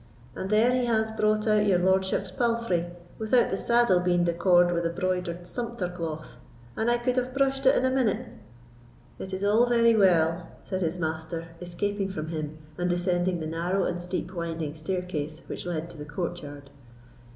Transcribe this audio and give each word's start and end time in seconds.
And 0.35 0.49
there 0.49 0.71
he 0.75 0.85
has 0.85 1.11
brought 1.11 1.45
out 1.45 1.67
your 1.67 1.77
lordship's 1.77 2.31
palfrey, 2.31 2.87
without 3.19 3.51
the 3.51 3.55
saddle 3.55 3.99
being 3.99 4.23
decored 4.25 4.71
wi' 4.73 4.79
the 4.81 4.89
broidered 4.89 5.45
sumpter 5.45 5.89
cloth! 5.89 6.37
and 6.75 6.89
I 6.89 6.97
could 6.97 7.17
have 7.17 7.35
brushed 7.35 7.67
it 7.67 7.75
in 7.75 7.85
a 7.85 7.91
minute." 7.91 8.27
"It 9.19 9.31
is 9.31 9.43
all 9.43 9.67
very 9.67 9.95
well," 9.95 10.49
said 10.59 10.81
his 10.81 10.97
master, 10.97 11.49
escaping 11.61 12.09
from 12.09 12.29
him 12.29 12.57
and 12.79 12.89
descending 12.89 13.39
the 13.41 13.45
narrow 13.45 13.83
and 13.83 14.01
steep 14.01 14.33
winding 14.33 14.73
staircase 14.73 15.43
which 15.45 15.67
led 15.67 15.87
to 15.91 15.97
the 15.97 16.05
courtyard. 16.05 16.71